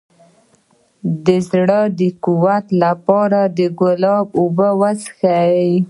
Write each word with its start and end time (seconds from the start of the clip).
د 1.25 1.27
زړه 1.49 1.79
د 1.97 1.99
تقویت 2.23 2.65
لپاره 2.83 3.39
د 3.57 3.59
ګلاب 3.79 4.27
اوبه 4.39 4.69
وڅښئ 4.79 5.71